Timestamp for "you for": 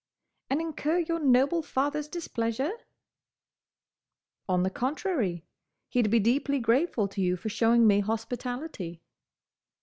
7.21-7.49